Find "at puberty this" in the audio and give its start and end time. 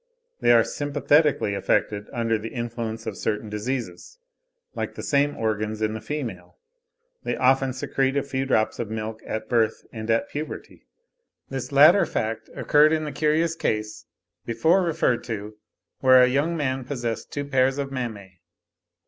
10.09-11.71